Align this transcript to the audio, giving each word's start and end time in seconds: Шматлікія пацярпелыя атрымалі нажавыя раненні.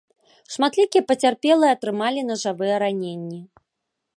Шматлікія 0.53 1.03
пацярпелыя 1.11 1.71
атрымалі 1.77 2.25
нажавыя 2.31 2.75
раненні. 2.85 3.39